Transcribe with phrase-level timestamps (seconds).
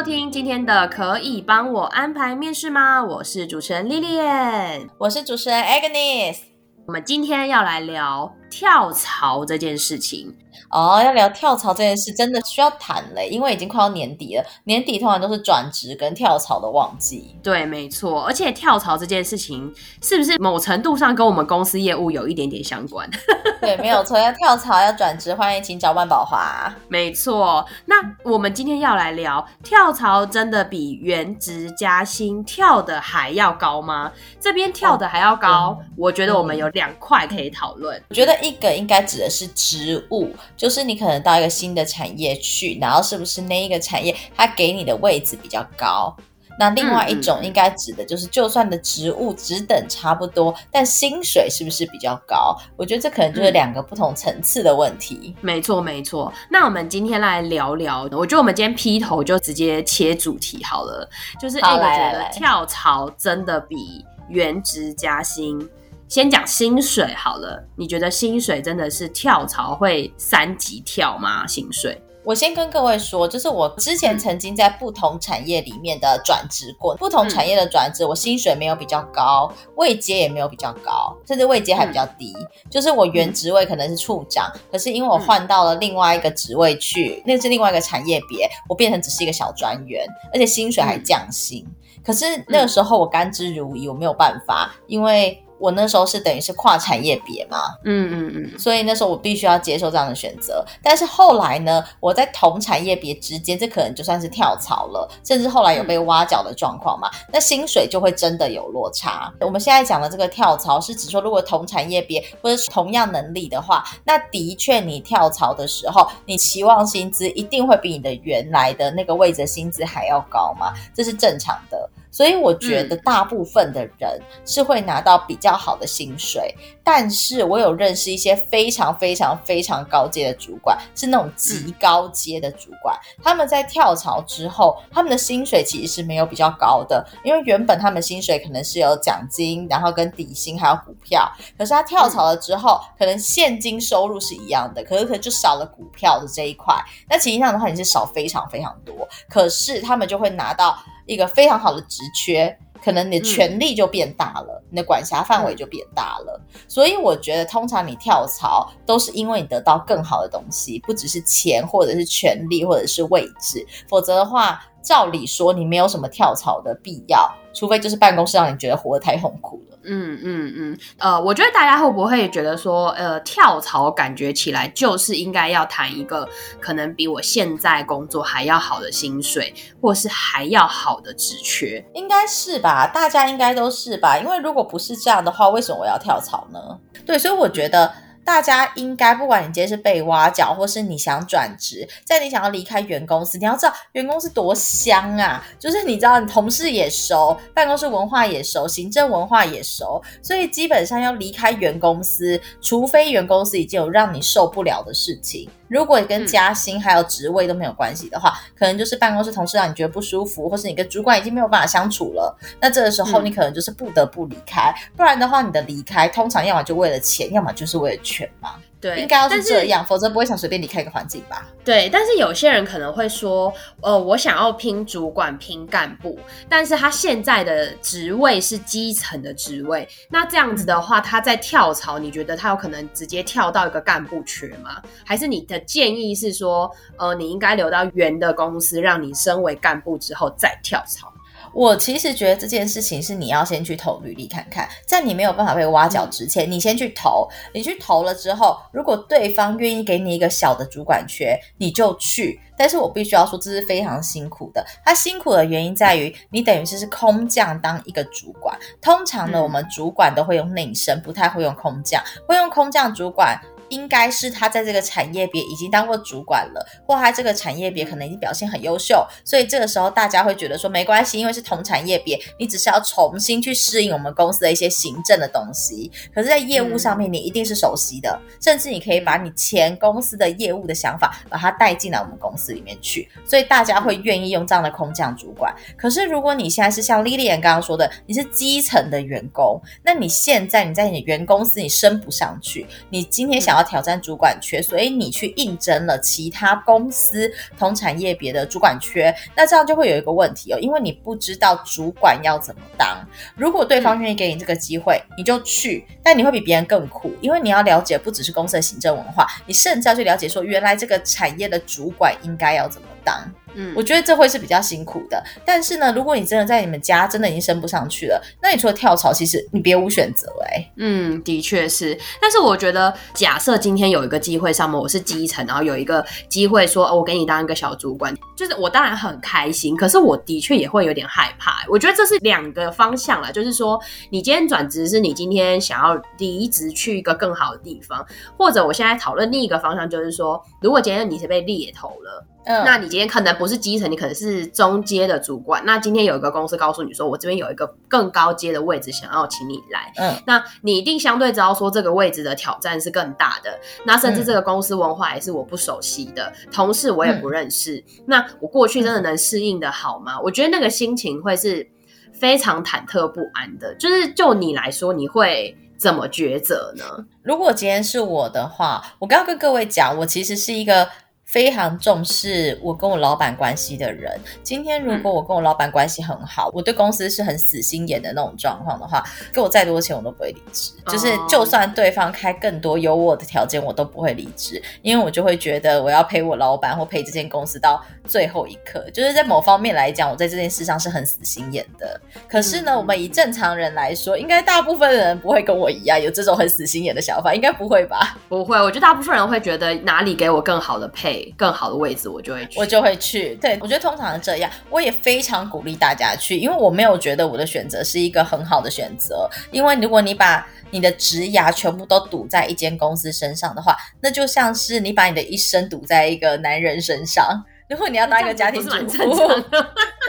[0.00, 3.04] 收听今天的，可以帮我安排面试吗？
[3.04, 6.38] 我是主持人 Lilian，我是主持人 Agnes，
[6.86, 10.34] 我们今天要来聊跳槽这件事情。
[10.68, 14.44] 哦，要聊跳槽这件事，真的需要谈嘞，因为已经快要年底了。
[14.64, 17.34] 年底通常都是转职跟跳槽的旺季。
[17.42, 18.24] 对，没错。
[18.24, 23.08] 而且跳槽这件事情，是不是某程度上跟我们公司业务有一点点相关？
[23.60, 24.18] 对，没有错。
[24.18, 26.72] 要跳槽要转职，欢迎请找万宝华。
[26.88, 27.64] 没错。
[27.86, 34.12] 那我们今天要来聊跳槽，真的比原职加薪跳的还要高吗？
[34.40, 38.02] 这边跳的还要高，嗯、我觉得我们有两块可以讨论。
[38.08, 40.30] 我觉得一个应该指的是职务。
[40.56, 46.14] 就是你可能到一个新的产业去，然后是不是那一个产业它给你的位置比较高？
[46.58, 52.54] 那另外一种应该指的就是，就算的职务职等差不多，但薪水是不是比较高？
[52.76, 55.34] 我觉得这可能就是两个不同层次的问题。
[55.34, 56.30] 嗯，没错，没错。
[56.50, 61.08] 那我们今天来聊聊，我觉得我们今天劈头就直接切主题好了，
[61.40, 65.66] 就是我觉得跳槽真的比原职加薪。
[66.10, 71.46] 先讲薪水好了，你觉得薪水真的是跳槽会三级跳吗？
[71.46, 72.02] 薪水？
[72.24, 82.34] 我先跟各位说，就是我之前曾经在不同产业里面的转职过，不同产业的转职，我薪水没有比较高，位阶也没有比较高，甚至位阶还比较低。
[82.68, 91.64] 就是我原职位可能是处长，可是因为我换到了另外一个职位去，那是另外一个产业别，我变成只是一个小专员，而且薪水还降薪。
[92.04, 95.40] 可是那个时候我甘之如饴，我没有办法，因为。
[95.60, 100.64] 我那时候是等于是跨产业别嘛，嗯嗯嗯，所以那时候我必须要接受这样的选择。
[100.82, 109.32] 但是后来呢，我在同产业别之间，这可能就算是跳槽了，甚至后来有被挖角的状况嘛，那薪水就会真的有落差。
[109.40, 121.90] 我们现在讲的这个跳槽，是指说如果同产业别或者是同样能力的话，那的确你跳槽的时候，你期望薪资一定会比你的原来的那个位置薪资还要高嘛，这是正常的。
[122.10, 146.74] 所以我觉得大部分的人是会拿到比较好的薪水，但是我有认识一些非常非常非常高阶的主管，是那种极高阶的主管，他们在跳槽之后，他们的薪水其实是没有比较高的，因为原本他们薪水可能是有奖金，然后跟底薪还有股票，可是他跳槽了之后，可能现金收入是一样的，可是可能就少了股票的这一块，
[147.08, 150.76] 那其实上的话也是少非常非常多，可是他们就会拿到。
[151.10, 156.40] 一个非常好的职缺，可能你的权力就变大了，嗯、你的管辖范围就变大了。
[156.54, 163.66] 嗯、所以我觉得，通常你跳槽都是因为你得到更好的东西，不只是钱，或者是权力，或者是位置。
[163.88, 169.78] 否则的话，照理说你没有什么跳槽的必要，除非就是办公室让你觉得活得太痛苦了。
[169.82, 176.28] 嗯嗯嗯，呃，我觉得大家会不会觉得说，呃，跳槽感觉起来就是应该要谈一个
[176.60, 181.82] 可能比我现在工作还要好的薪水，或是还要好的职缺？
[181.94, 186.60] 应该是吧，大家应该都是吧，因为如果不是这样的话，为什么我要跳槽呢？
[187.06, 187.90] 对，所以我觉得。
[188.24, 195.44] 大家应该，不管你今天是被挖角，或是你想转职，在你想要离开原公司，你要知道原公司多香啊！
[195.58, 205.50] 就是你知道，你同事也熟，办公室文化也熟，行政文化也熟，所以基本上要离开原公司，除非原公司已经有让你受不了的事情。
[205.70, 214.68] 如果你跟加薪还有职位都没有关系的话，嗯、可能就是办公室同事让你觉得不舒服，或是你跟主管已经没有办法相处了，那这个时候你可能就是不得不离开。
[214.70, 218.56] 嗯、不然的话，你的离开通常要么就为了钱，要么就是为了权嘛。
[218.80, 221.46] 对，应该要是这样，否则不会想随便离开一个环境吧？
[221.62, 223.52] 对，但是有些人可能会说，
[223.82, 226.18] 呃，我想要拼主管、拼干部，
[226.48, 234.80] 但是他现在的职位是基层的职位，那这样子的话，他在跳槽，你觉得他有可能直接跳到一个干部缺吗？
[235.04, 241.12] 还是你的建议是说，呃，你应该留到原的公司，让你升为干部之后再跳槽？
[241.52, 247.28] 我其实觉得这件事情是你要先去投履历看看，在你没有办法被挖角之前，你先去投。
[247.52, 252.40] 你去投了之后，如果对方愿意给你一个小的主管缺，你就去。
[252.56, 254.64] 但是我必须要说，这是非常辛苦的。
[254.84, 258.56] 他辛苦的原因在于，你等于是是空降当一个主管。
[258.82, 262.02] 通常呢，我们主管都会用内升，不太会用空降。
[262.26, 263.40] 会用空降主管。
[263.70, 275.90] 应该是他在这个产业别已经当过主管了，或他这个产业别可能已经表现很优秀，所以这个时候大家会觉得说没关系，因为是同产业别，你只是要重新去适应我们公司的一些行政的东西。
[276.14, 285.54] 可是，在业务上面，你一定是熟悉的，嗯、甚至你可以把你前公司的业务的想法把它带进来我们公司里面去，所以大家会愿意用这样的空降主管。
[285.76, 302.98] 可是，如果你现在是像 Lilian 刚刚说的，你是基层的员工，那你现在你在你原公司你升不上去，你今天想要挑战主管缺，所以你去应征了其他公司同产业别的主管缺，那这样就会有一个问题哦，因为你不知道主管要怎么当。
[303.36, 313.30] 如果对方愿意给你这个机会，你就去，但你会比别人更苦，因为你要了解不只是公司的行政文化，你甚至要去了解说，原来这个产业的主管应该要怎么当。
[313.54, 315.22] 嗯，我觉得这会是比较辛苦的。
[315.44, 320.72] 但是呢，如果你真的在你们家真的已经升不上去了，那你除了跳槽，其实你别无选择哎、欸。
[320.76, 321.98] 嗯，的确是。
[322.20, 329.76] 但是我觉得，假设今天有一个机会上面我是基层，然后有一个机会说，哦，我给你当一个小主管，就是我当然很开心。
[329.76, 331.64] 可是我的确也会有点害怕。
[331.68, 333.80] 我觉得这是两个方向啦，就是说，
[334.10, 338.04] 你今天转职是你今天想要离职去一个更好的地方，
[338.36, 342.26] 或者我现在讨论另一个方向，就是说，如果今天你是被猎头了。
[342.44, 345.62] 嗯，那你今天可能不是基层，你可能是中阶的主管。
[345.66, 349.92] 那今天有一个公司告诉你说，我这边有一个更高阶的位置，想要请你来。
[349.96, 353.58] 嗯，那你一定相对知道说这个位置的挑战是更大的。
[353.84, 357.76] 那甚至这个公司文化也是我不熟悉的，嗯、同事我也不认识。
[357.76, 360.18] 嗯、那我过去真的能适应的好吗？
[360.20, 361.68] 我觉得那个心情会是
[362.12, 363.74] 非常忐忑不安的。
[363.74, 367.04] 就是就你来说，你会怎么抉择呢？
[367.22, 370.88] 如果今天是我的话，我刚要跟各位讲，我其实是一个。
[371.30, 379.00] 非常重视我跟我老板关系的人，今天如果我跟我老板关系很好，嗯、我对公司是很死心眼的那种状况的话，
[379.32, 380.72] 给我再多钱我都不会离职。
[380.84, 388.84] 哦、就是就算对方开更多优渥的条件，我都不会离职，因为我就会觉得我要陪我老板或陪这间公司到最后一刻。
[388.92, 392.00] 就是在某方面来讲，我在这件事上是很死心眼的。
[392.26, 398.18] 可是呢，嗯、我们以正常人来说，应该大部分人不会跟我一样有这种很死心眼的想法，应该不会吧？
[398.28, 401.19] 不会，我觉得大部分人会觉得哪里给我更好的配。
[401.36, 403.34] 更好的位置，我就会去，我就会去。
[403.36, 409.28] 对，我觉得通常是这样，我也非常鼓励大家去，因为我没有觉得我的选择是一个很好的选择。
[409.50, 417.44] 因为如果你把你的职涯全部都赌在一间公司身上的话，那就像是你把你的一生赌在一个男人身上。
[417.68, 419.28] 如果你要当一个家庭主妇，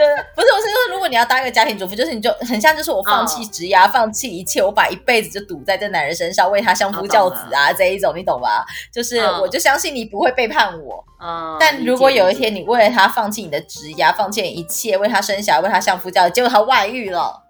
[0.01, 3.91] 对， 不是，我是说，如果你要当一个家庭主妇，就是你就很像，就是我放弃职涯，oh.
[3.91, 8.65] 放弃一切，我把一辈子就赌在这男人身上，为他相夫教子啊，oh, 这一种，你懂吧？
[8.91, 10.95] 就是我就相信你不会背叛我。
[11.19, 11.57] Oh.
[11.59, 17.43] 但如果有一天你为了他放弃你的职涯，放弃一切，为他生小孩，为他相夫教子，结果他外遇了，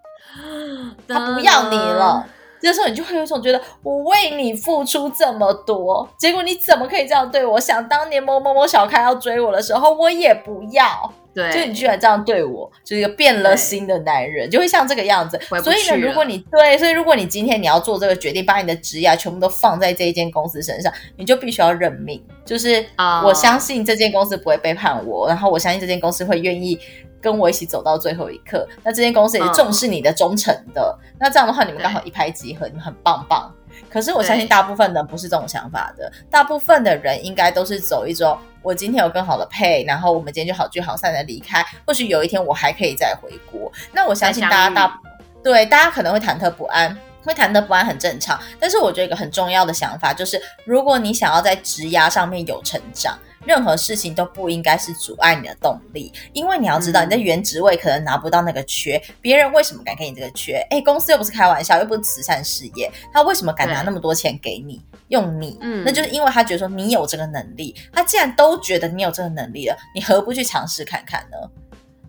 [1.07, 2.25] 他不要你了。
[2.61, 7.59] 这时候你就会有一种觉得，我为你付出这么多，结果你怎么可以这样对我？
[7.59, 11.11] 想当年某某某小开要追我的时候，我也不要。
[11.33, 15.39] 对，就你居然这样对我，就是一个变了心的男人，就会像这个样子。
[15.63, 22.23] 所以呢，如果你对，所以如果你今天你要做这个决定，把你的职业全部都放在这一间公司身上，你就必须要认命。
[22.45, 22.85] 就是
[23.23, 26.79] 我相信这间公司不会背叛我，然后我相信这间公司会愿意。
[27.23, 30.97] 跟我一起走到最后一刻，那这间公司也是重视你的忠诚的。
[31.03, 33.53] 嗯、那这样的话，你们刚好一拍即合，你们很棒棒。
[33.91, 41.65] 可是我相信大部分人不是这种想法的，大部分的人应该都是走一种：我今天有更好的配，然后我们今天就好聚好散的离开。
[41.85, 43.71] 或许有一天我还可以再回国。
[43.91, 45.01] 那我相信大家大
[45.43, 48.39] 对大家可能会忐忑不安，会忐忑不安很正常。
[48.59, 53.17] 但是我觉得一个很重要的想法就是，如果你想要在职涯上面有成长。
[53.43, 60.63] 任何事情都不应该是阻碍你的动力，因为你要知道，你在原职位可能拿不到那个缺，别人为什么敢给你这个缺？
[60.69, 64.79] 诶，公司又不是开玩笑，又不是慈善事业，他为什么敢拿那么多钱给你，
[65.11, 65.57] 用你？
[65.61, 71.37] 嗯，那就是因为他觉得说你有这个能力，他既然都觉得你有这个能力了，你何不去尝试看看呢？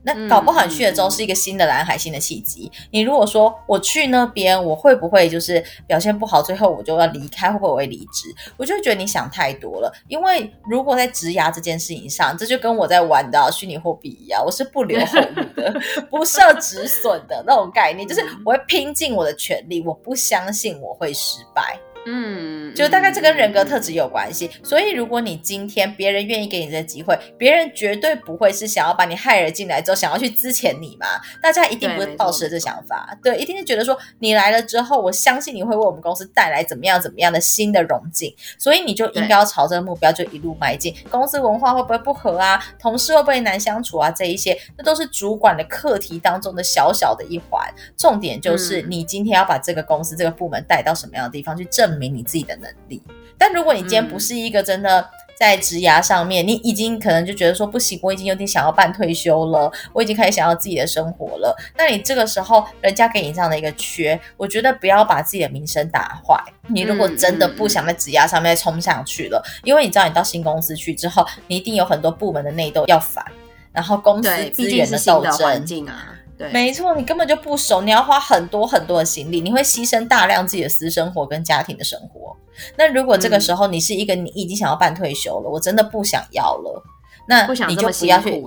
[0.04, 2.68] 那搞不好你去了之后是一个新的蓝海，新的契机。
[2.90, 8.35] 你如果说我去那边，我会不会就是表现不好，最后我就要离开，会不会我会离职？
[8.56, 9.92] 我就会觉得你想太多了。
[10.09, 15.73] 因为如果在职涯这件事情上，这就跟我在玩的虚拟货币一样，我是不留后路的，
[16.11, 21.78] 不设止损的那种概念，就是我会拼尽我的全力，我不相信我会失败。
[22.06, 24.50] 嗯，就大概这跟人格特质有关系。
[24.62, 31.06] 所以，如果你今天别人愿意给你这个机会，别人绝对不会是想要把你害了进来之后，想要去资遣你嘛。
[31.40, 40.94] 大家一定不会抱持这想法，对，对，一定是觉得说你来了之后，我相信你会为我们公司带来怎么样怎么样的新的荣景，所以你就应该要朝这个目标就一路迈进。
[41.11, 42.62] 公司文化会不会不合啊？
[42.78, 44.11] 同事会不会难相处啊？
[44.11, 47.62] 这一些，那都是主管的课题当中的小小的一环。
[47.97, 53.03] 重点就是你今天要把这个公司这个部门带到什么样的地方去证证明你自己的能力。
[53.37, 55.05] 但如果你今天不是一个真的
[55.37, 61.57] 在职涯上面，你已经可能就觉得说不行，我已经有点想要办退休了，我已经开始想要自己的生活了。
[61.77, 66.41] 那你这个时候人家给你这样的一个缺，我觉得不要把自己的名声打坏。
[66.69, 73.25] 你如果真的不想在职涯上面冲上去了，因为你知道你到新公司去之后，你一定有很多部门的内斗要烦，
[73.73, 76.15] 然后公司资源的斗争啊。
[76.51, 82.37] 没错，你根本就不熟，你要花很多很多的心力，你会牺牲大量自己的私生活跟家庭的生活。
[82.77, 86.83] 那如果这个时候你是一个你已经想要办退休了，我真的不想要了。
[87.26, 88.43] 那你就不要去，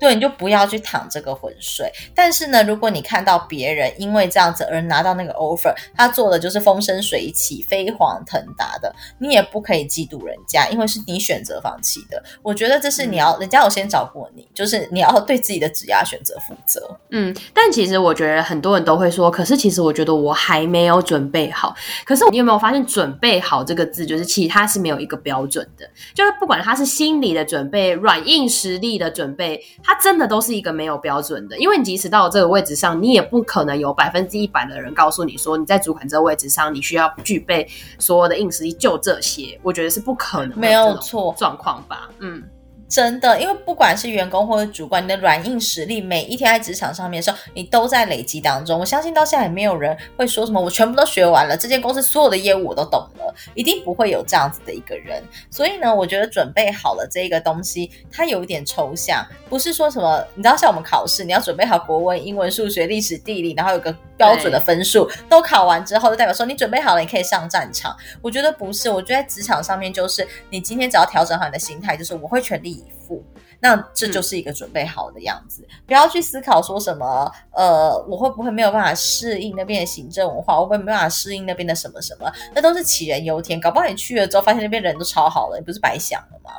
[0.00, 1.90] 对，你就不要去淌这个浑水。
[2.14, 12.20] 但是呢，如果你看到别人因为这样子而拿到那个 offer，他做的就是风生水起、飞黄腾达的，你也不可以嫉妒人家，因为是你选择放弃的。
[12.42, 16.98] 我觉得这是你要，嗯、人家有先找过你，就是你要对自己的职业选择负责。
[17.10, 21.74] 嗯，但其实我觉得很多人都会说，可是其实我觉得我还没有准备好。
[22.04, 28.15] 可是你有没有发现，准备好这个字，就是其实它是没有一个标准的，就是不管他是心理的准备，软。
[28.18, 37.66] 硬实力的准备，它真的都是一个没有标准的，因为你即使到了这个位置上，你也不可能有百分之一百的人告诉你说，你在主管这个位置上，你需要具备
[37.98, 42.10] 所有的硬实力，就这些，我觉得是不可能，没有错状况吧？
[42.20, 42.42] 嗯。
[42.88, 48.78] 真的，因为不管是员工或者主管，你的软硬实力每一天在职场上面的时候，你都在累积当中。
[48.78, 55.22] 我相信到现在也没有人会说什么我全部都学完了，这间公司所有的业务我都懂了，一定不会有这样子的一个人。
[55.50, 67.96] 所以呢，我觉得准备好了这个东西，它有一点抽象，不是说什么，你知道像我们考试，你要准备好国文、英文、数学、历史、地理，然后有个标准的分数，都考完之后，就代表说你准备好了，你可以上战场。
[68.22, 73.22] 我觉得不是，我觉得在职场上面就是你今天只要调整好你的心态，就是我会全力以赴。
[73.58, 83.58] 那这就是一个准备好的样子，嗯、不要去思考说什么，呃，我会不会没有办法适应那边的行政文化，我会不会没办法适应那边的什么什么，那都是杞人忧天。
[83.58, 86.50] 搞不好你去了之后，发现那边人都超好了，你不是白想了吗？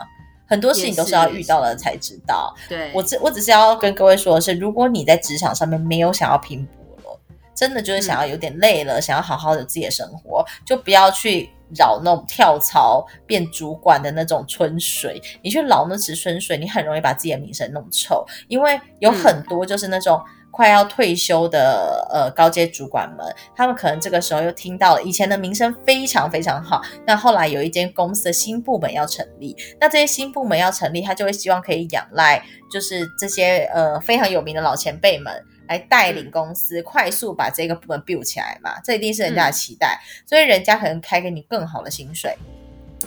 [0.48, 2.54] 很多事情都是要遇到了才知道。
[2.68, 7.20] 对，我只我只是要跟各位说的是，如果你在职场上面没有想要拼搏了，
[7.54, 11.52] 真的就是想要有点累了，嗯、想要好好的自己的生活，就不要去。
[11.76, 18.26] 扰那种跳槽变主管的那种春水，你去捞那池春水，你很容易把自己的名声弄臭。
[18.48, 20.22] 因为有很多就是那种
[20.52, 35.34] 快要退休的呃高阶主管们，他们可能这个时候又听到了以前的名声非常非常好，那后来有一间公司的新部门要成立，那这些新部门要成立，他就会希望可以仰赖就是这些呃非常有名的老前辈们。
[35.68, 42.36] 来带领公司快速把这个部门 build 起来嘛，这一定是人家的期待，嗯、所以人家可能开给你更好的薪水。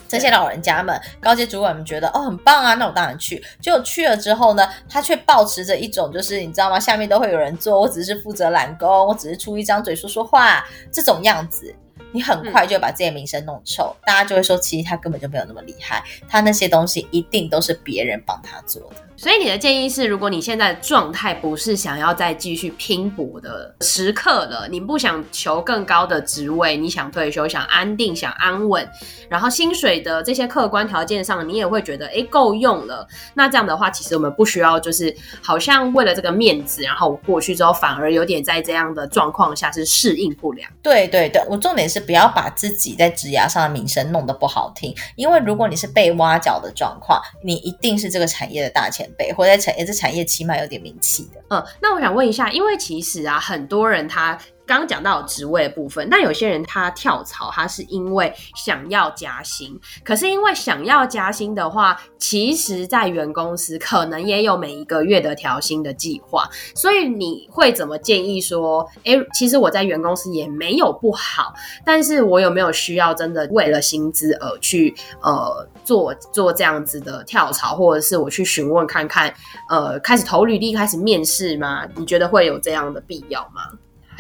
[0.07, 3.43] 这些老人家们、高阶主管们觉得哦很棒啊，那我当然去。
[3.61, 6.79] 结果去了之后呢，他却保持着一种就是你知道吗？
[6.79, 11.75] 下面都会有人做，我只是负责揽工，我只是出一张嘴说说话这种样子，
[12.13, 18.97] 你很快就把自己的名声弄臭，嗯、大家就会说其实他根本就没有那么厉害，他那些东西一定都是别人帮他做的。
[19.17, 28.89] 所以你的建议是，如果你现在状态不是想要再继续拼搏的时刻了，你不想求更高的职位，你想退休，想安定，想安稳，
[29.29, 33.07] 然后薪水的这些客观条件上，你也会觉得哎够用了。
[33.35, 40.71] 那这样的话，其实我们不需要就是好像为了这个面子，然后过去之后反而有点在这样的状况下是适应不良。
[40.83, 49.09] 对对对，我重点是不要把自己在职涯上的名声弄得不好听，因为如果你是被挖角的状况，你一定是这个产业的大前。
[49.19, 51.43] 辈或在产业，这产业起码有点名气的。
[51.51, 54.39] 嗯，那我想问一下，因为其实啊，很多人他。
[54.71, 59.77] 刚刚讲到职位的部分，那有些人他跳槽，他是因为想要加薪。
[60.05, 66.49] 可是因为想要加薪的话，其实，在原公司可能也有每一个月的调薪的计划。
[66.73, 71.53] 所以你会怎么建议说，诶，其实我在原公司也没有不好，
[71.85, 79.35] 但是我有没有需要真的为了薪资而去呃做做这样子的跳槽，或者是我去询问看看，
[79.69, 81.85] 呃，开始投履历，开始面试吗？
[81.97, 83.63] 你觉得会有这样的必要吗？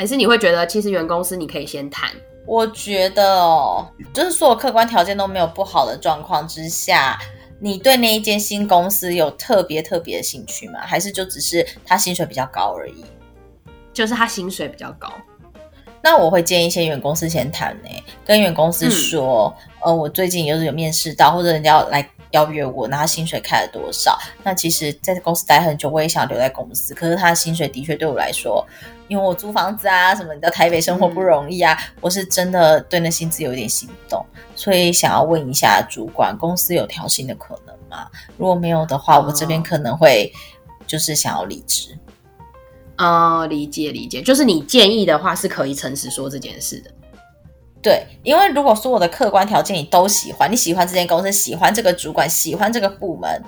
[0.00, 2.10] 还是你会觉得，其实原公司你可以先谈？
[2.46, 7.18] 我觉得哦，就是所有客观条件都没有不好的状况之下，
[7.58, 10.80] 你对那一间新公司有特别特别的兴趣吗？
[10.80, 13.04] 还是就只是他薪水比较高而已？
[13.92, 15.12] 就是他薪水比较高。
[16.02, 17.90] 那我会建议先原公司先谈呢，
[18.24, 19.54] 跟原公司说，
[19.84, 22.10] 嗯、呃，我最近就是有面试到，或者人家要来。
[22.32, 24.18] 邀约我，那他薪水开了多少？
[24.42, 26.94] 那其实在公司待很久，我也想留在公司。
[26.94, 28.66] 可是他的薪水的确对我来说，
[29.08, 38.08] 因为我租房子啊什么，你到台北生活不容易啊，嗯、我是真的对那薪资有点心动，所以想要问一下主管，公司有调薪的可能吗？
[38.36, 40.32] 如果没有的话，我这边可能会
[40.86, 41.96] 就是想要离职。
[42.96, 46.90] 啊、哦，理解理解，就是你建议的话是可以诚实说这件事的。
[47.82, 53.42] 对，因为如果说我的客观条件你都喜欢，你喜欢这间公司，喜欢这个主管，喜欢这个部门，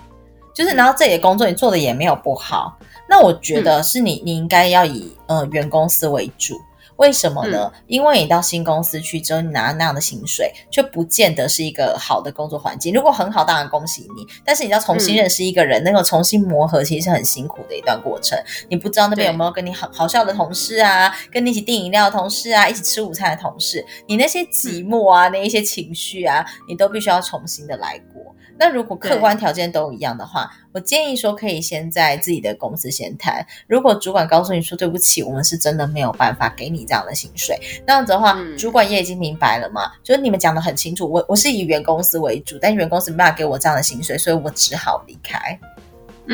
[0.54, 2.76] 就是然后这里的工作你做的也没有不好，
[3.08, 6.58] 那我觉得是你你应该要以呃原公司为主。
[7.02, 7.68] 为什么呢？
[7.75, 12.94] 嗯、因为你到新公司去之后，你拿那样的薪水，却不见得是一个好的工作环境。
[12.94, 14.25] 如果很好，当然恭喜你。
[14.44, 18.38] 但是你要重新认识一个人，那个、嗯、重新磨合，其实是很辛苦的一段过程。
[18.68, 28.23] 你不知道那边有没有跟你好好笑的同事啊，跟你一起订饮料的同事啊，一起吃午餐的同事，你那些寂寞啊，嗯、那一些情绪啊，你都必须要重新的来过。
[28.62, 33.45] 那如果客观条件都一样的话，我建议说可以先在自己的公司先谈。
[33.66, 45.59] 如果主管告诉你说对不起，我们是真的没有办法给你这样的薪水，那样子的话，嗯、主管也已经明白了嘛，就是你们讲的很清楚，我我是以原公司为主，但原公司没办法给我这样的薪水，所以我只好离开。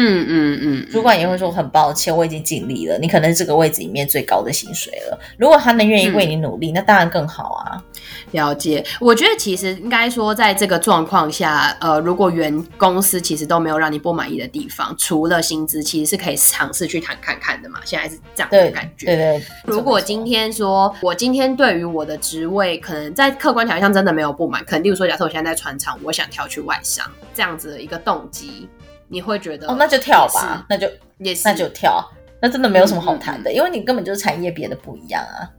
[0.01, 2.97] 嗯嗯嗯，主管也会说很抱歉，我已经尽力了。
[2.99, 5.19] 你可能是这个位置里面最高的薪水了。
[5.37, 7.83] 如果他能愿意为你努力，嗯、那当然更好啊。
[8.31, 17.81] 了解，我觉得其实应该说，在这个状况下，呃，如果原公司其实都没有让你不满意的地方，除了薪资，其实是可以尝试去谈看看的嘛。
[17.85, 19.07] 现在是这样的感觉。
[19.07, 19.43] 对对，对。
[19.65, 28.69] 如果今天说我今天对于我的职位，可能在客观条件上真的没有不满，可能例如说，假设我现在在船厂，我想调去外商，这样子的一个动机。
[29.09, 30.89] 你会觉得哦，那就跳吧，那就
[31.19, 32.03] 也是，那就跳，
[32.41, 35.51] 那真的没有什么好谈的，嗯嗯嗯，因为你根本就是产业别的不一样啊。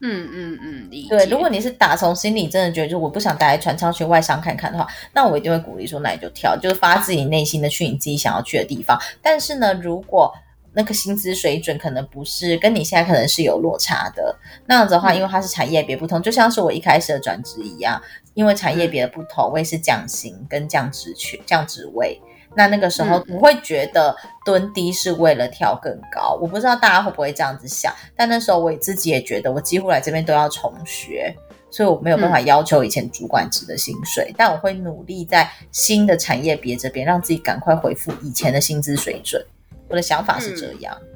[0.00, 0.90] 嗯嗯嗯。
[1.08, 9.00] 对，如果你是打从心里真的觉得，就我不想待在船舱去外商看看的话，那我一定会鼓励说，那你就跳，就是发自己内心的去你自己想要去的地方。
[9.22, 10.32] 但是呢，如果
[10.74, 14.36] 那个薪资水准可能不是跟你现在可能是有落差的，
[14.66, 18.00] 那样子的话，因为它是产业别不同，嗯、就像是我一开始的转职一样，
[18.34, 22.20] 因为产业别的不同，我也是降薪跟降职权、降职位。
[22.56, 31.34] 那那个时候不会觉得蹲低是为了跳更高，嗯、我不知道大家会不会这样子想，但那时候我自己也觉得，我几乎来这边都要重学，
[31.70, 39.44] 所以我没有办法要求以前主管职的薪水，嗯、但我会努力在新的产业别这边让自己赶快恢复以前的薪资水准。
[39.88, 40.96] 我的想法是这样。
[41.00, 41.08] 嗯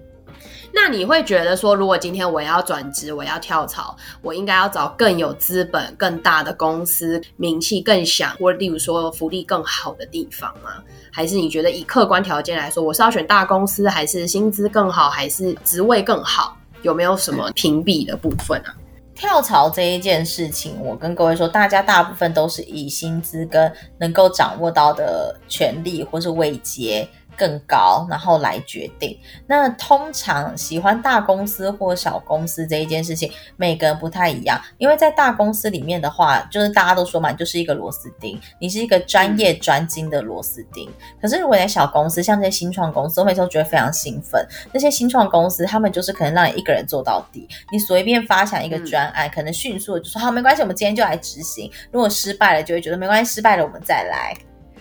[0.72, 10.82] 那你会觉得说，如果今天我要转职，我要跳槽，我应该要找更有资本、更大的公司，名气更响，或例如说福利更好的地方吗？
[11.10, 16.56] 还是你觉得以客观条件来说，我是要选大公司，还是薪资更好，还是职位更好？
[16.82, 18.74] 有没有什么评比的部分啊？
[19.14, 27.08] 跳槽这一件事情，我跟各位说，大家大部分都是以薪资跟能够掌握到的权利或是位阶。
[27.38, 29.16] 更高，然后来决定。
[29.46, 34.60] 那通常喜欢大公司或小公司这一件事情，每个人不太一样。
[34.78, 40.90] 因为在大公司里面的话，就是大家都说嘛，你就是一个螺丝钉，你是一个专业专精的螺丝钉。
[41.22, 44.44] 可是如果在小公司，像这些新创公司，我每次都觉得非常兴奋。
[44.72, 51.70] 那些新创公司，他们就是可能让你一个人做到底，你随便发想一个专案，可能迅速的就说好，没关系，我们今天就来执行。
[51.92, 54.34] 如果失败了，就会觉得没关系，失败了我们再来。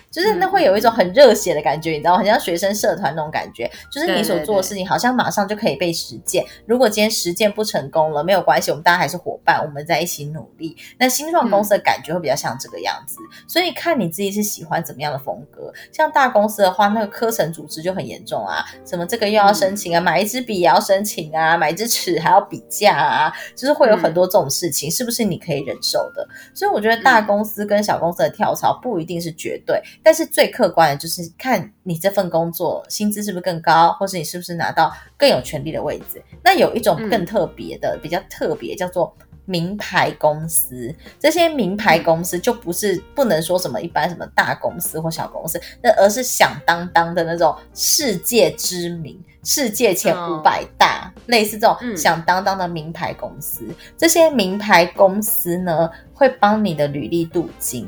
[0.09, 2.17] 就是那会有一种很热血的感觉，你知道吗？
[2.17, 3.69] 很像学生社团那种感觉。
[3.91, 6.43] 就是你所做的事情好像马上就可以被实践。
[6.65, 10.75] 如果今天实践不成功了，没有关系，我们大家还是伙伴，我们在一起努力。
[10.97, 13.17] 那新创公司的感觉会比较像这个样子。
[13.21, 15.71] 嗯、所以看你自己是喜欢怎么样的风格。
[15.91, 26.27] 像大公司的话，那个科层组织就很严重啊，什么这个又要申请啊，买一支笔也要申请啊，买一支尺还要比价啊，就是会有很多这种事情，是不是你可以忍受的？
[26.53, 29.81] 所以我觉得大公司跟小公司的跳槽不一定是绝对。
[30.07, 36.23] 但是最客观的就是看你这份工作薪资是不是更高，或是你是不是拿到更有权利的位置。
[36.41, 40.95] 那有一种更特别的，嗯、比较特别，叫做名牌公司。
[41.19, 53.65] 这些名牌公司就不是不能说什么一般什么大公司或小公司，那而是响当当的那种世界知名、世界前五百大，哦、类似这种响当当的名牌公司。
[53.67, 57.85] 嗯、这些名牌公司呢，会帮你的履历镀金，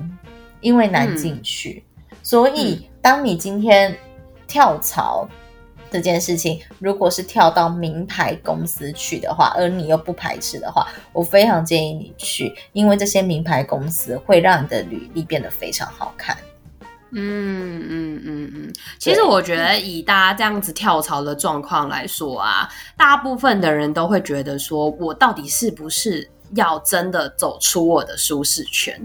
[0.60, 1.82] 因为难进去。
[1.86, 1.89] 嗯
[2.30, 3.98] 所以，当你今天
[4.48, 5.28] 跳槽
[5.90, 16.38] 这件事情，如果是跳到名牌公司去的话，而你又不排斥的话，我非常建议你去，因为这些名牌公司会让你的履历变得非常好看。
[17.14, 29.02] 嗯嗯嗯嗯，其实我觉得以大家这样子跳槽的状况来说啊，大部分的人都会觉得说，我到底是不是要真的走出我的舒适圈？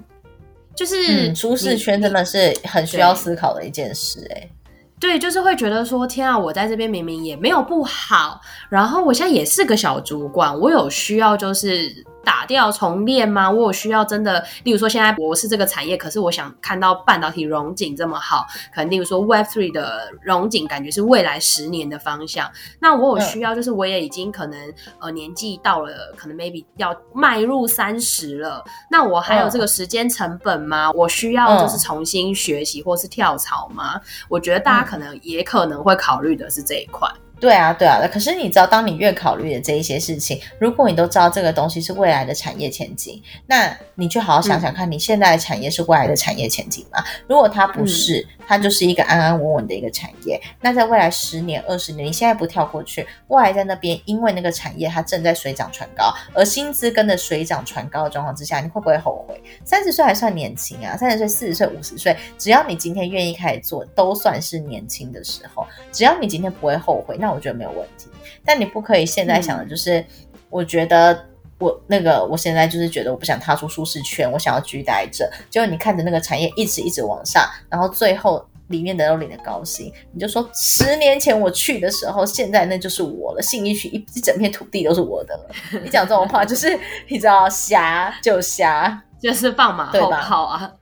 [0.75, 4.51] 就是、嗯、舒适圈真的是很需要思考的一件事、欸，哎，
[4.99, 13.51] 对，就是会觉得说，天啊，我在这边明明也没有不好，然后我现在也是个小主管，我有需要就是打掉重练吗？
[13.51, 22.51] 我有需要真的，例如说现在我是这个产业，可是我想看到半导体融景这么好，可能例如说 Web Three 的融景，感觉是未来十年的方向。
[22.81, 24.59] 那我有需要，就是我也已经可能
[24.99, 30.91] 呃年纪到了，可能 maybe 要迈入三十了，那我还有这个时间成本吗？
[30.93, 34.01] 我需要就是重新学习或是跳槽吗？
[34.29, 37.09] 我觉得大家可能也可能会考虑的是这一块。
[37.45, 47.05] 对啊，对啊，可是你知道，当你越考虑的这一些事情，如果你都知道这个东西是未来的产业前景，那你就好好想想看，你现在的产业是未来的产业前景吗？
[47.29, 50.41] 如果它不是，它就是一个安安稳稳的一个产业。
[50.63, 59.39] 那在未来十年、二十年，你现在不跳过去，未来在那边，因为那个产业它正在水涨船高，而薪资跟着水涨船高的状况之下，你会不会后悔？
[59.67, 65.67] 三十岁还算年轻啊，三十岁、四十岁、五十岁，只要你今天愿意开始做，都算是年轻的时候。
[65.93, 68.09] 只要你今天不会后悔，那我觉得没有问题。
[68.45, 70.07] 但你不可以现在想的就是，嗯、
[70.51, 71.27] 我觉得
[71.59, 75.31] 我那个，我现在就是觉得我不想踏出舒适圈，我想要居待着。
[75.51, 85.51] 结果你看着那个产业一直一直往上，然后最后里面的都领的高薪，你就说十年前我去的时候，现在那就是我了，信义区一一整片土地都是我的了。
[85.83, 90.73] 你讲这种话，就是你知道，瞎就瞎，就是放马后炮啊，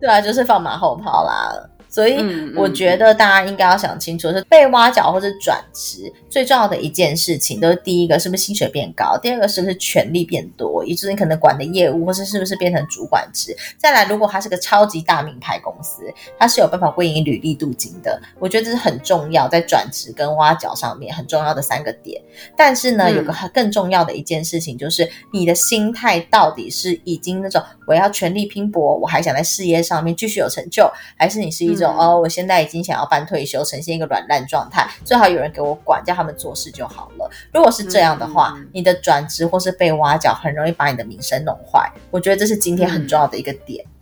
[0.00, 1.70] 对啊，就是放马后炮啦。
[1.96, 2.18] 所以
[2.54, 13.56] 我觉得大家应该要想清楚，是被挖角或者转职最重要的一件事情，都是第一个是不是薪水变高，第二个是不是权力变多，也就是你可能管的业务或是是不是变成主管职。
[13.78, 16.02] 再来，如果它是个超级大名牌公司，
[16.38, 22.20] 它是有办法为你履历镀金的，我觉得这是很重要，在转职跟挖角上面很重要的三个点。
[22.54, 31.85] 但是呢，有个更重要的一件事情，就是你的心态到底是已经那种我要全力拼搏，我还想在事业上面继续有成就，还是你是一种。
[31.86, 37.30] 哦，我现在已经想要办退休，呈现一个软烂状态，最好有人给我管，叫他们做事就好了。
[37.52, 41.90] 如果是这样的话，嗯、你的转职或是被挖角，很容易把你的名声弄坏。
[42.10, 43.84] 我觉得这是今天很重要的一个点。
[43.84, 43.95] 嗯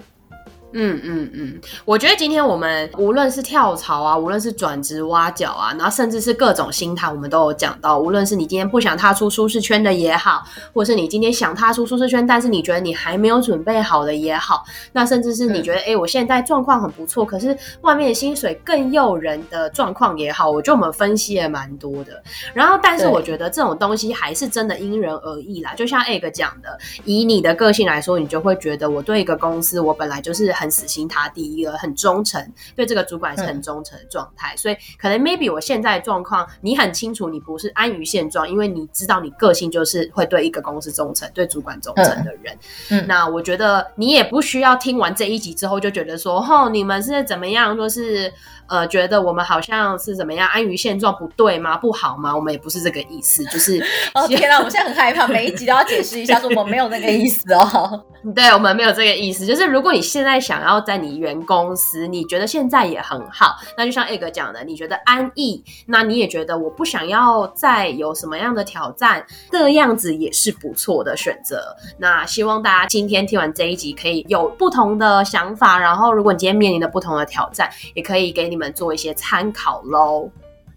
[0.76, 7.98] 嗯嗯嗯，我觉得今天我们无论是跳槽啊，无论是转职挖角啊，然后甚至是各种心态，我们都有讲到。
[8.00, 22.20] 无论是你今天不想踏出舒适圈的也好，或是你今天想踏出舒适圈，但是你觉得你还没有准备好的也好，那甚至是你觉得，哎、嗯，我现在状况很不错，可是外面的薪水更诱人的状况也好，我觉得我们分析也蛮多的。
[22.52, 25.72] 然后，但是我觉得这种东西还是真的因人而异啦。
[25.74, 30.63] 就像 Egg 讲的，以你的个性来说，你就会觉得我对一个公司，我本来就是很。
[30.64, 32.42] 很死心塌地，一个很忠诚，
[32.74, 42.58] 对这个主管是很忠诚的状态，嗯、所以可能 maybe 我现在的状况，你很清楚，你不是安于现状，因为你知道你个性就是会对一个公司忠诚，对主管忠诚的人。
[42.90, 48.32] 嗯，那我觉得你也不需要听完这一集之后就觉得说，哦，你们是怎么样，说是。
[48.68, 51.76] 呃，觉得我们好像是怎么样安于现状不对吗？
[51.76, 52.34] 不好吗？
[52.34, 53.78] 我们也不是这个意思，就是
[54.14, 58.04] 哦天哪，我现在很害怕，每一集都要解释一下，说我们没有那个意思哦。
[58.34, 69.22] 对，我们没有这个意思，就是如果你现在想要在你原公司，你觉得现在也很好，那就像 Egg 讲的，你觉得安逸，那你也觉得我不想要再有什么样的挑战，
[69.52, 71.76] 这样子也是不错的选择。
[71.98, 78.53] 那希望大家今天听完这一集可以有不同的想法，然后如果你今天面临的不同的挑战，也可以给你。
[78.54, 80.30] 你们做一些参考喽。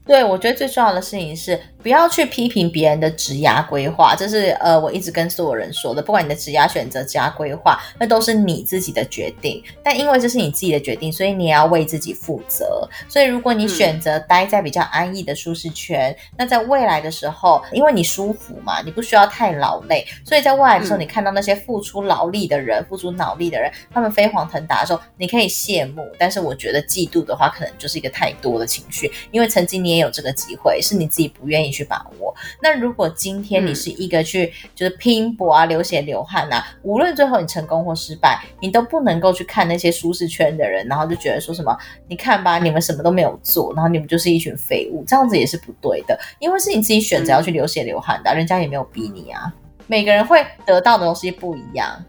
[0.07, 1.59] 对，我觉得最重要的事情是。
[1.79, 6.01] 不要去批评别人的职涯规划，这是呃我一直跟所有人说的。
[6.01, 9.63] 不管你的职涯选择、职涯规划，那都是你自己的决定。
[9.81, 12.85] 但因为这是你自己的决定，所以你也要为自己负责。
[13.07, 26.05] 所以如果你选择待在比较安逸的舒适圈，嗯、那在未来的时候，因为你舒服嘛，你不需要太劳累，所以在未来的时候，嗯、你看到那些付出劳力的人、付出脑力的人，他们飞黄腾达的时候，你可以羡慕。
[26.17, 32.33] 但是我觉得嫉妒的话，可能就是一个太多的情绪，因为曾经你也有这个机会，是你自己不愿意去把握。
[32.61, 49.53] 那如果今天你是一个去就是拼搏啊、流血流汗啊，无论最后你成功或失败，你都不能够去看那些舒适圈的人，然后就觉得说什么，你看吧，你们什么都没有做，然后你们就是一群废物，这样子也是不对的，因为是你自己选择要去流血流汗的，人家也没有逼你啊。
[49.87, 52.03] 每个人会得到的东西不一样。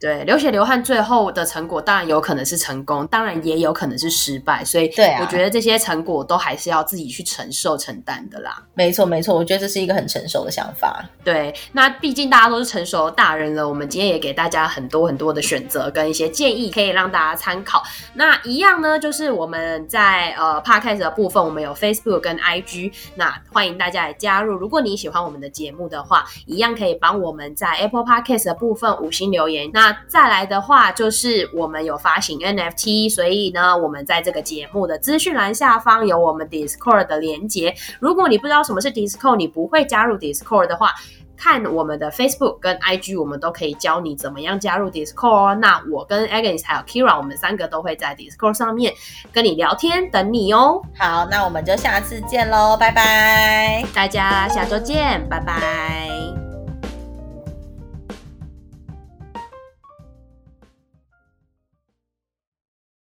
[0.00, 8.62] 对，流血流汗，最后的成果当然有可能是成功，当然也有可能是失败，所以对我觉得这些成果都还是要自己去承受承担的啦。
[8.74, 11.04] 没错，没错，我觉得这是一个很成熟的想法。
[11.24, 17.82] 对，那毕竟大家都是成熟的大人了，我们今天也给大家很多很多的选择跟一些建议，可以让大家参考。
[18.14, 24.54] 那一样呢，就是我们在呃 Podcast 的部分，我们有 Facebook 跟 IG，那欢迎大家来加入。
[24.54, 29.68] 如果你喜欢我们的节目的话，一样可以帮我们在 Apple Podcast 的部分五星留言。
[29.74, 37.74] 那那再来的话，就是我们有发行 NFT，所以呢，我们在这个节目的资讯栏下方有我们 Discord 的连接。
[37.98, 40.92] 如果你不知道什么是 Discord，你不会加入 Discord 的话，
[41.38, 45.54] 看我们的 Facebook 跟 IG，我们都可以教你怎么样加入 Discord。
[45.54, 48.92] 那我跟 Agnes 还有 Kira，我们三个都会在 Discord 上面
[49.32, 50.82] 跟你聊天，等你哦。
[50.98, 56.37] 好，那我们就下次见喽，拜拜，大家下周见，拜拜。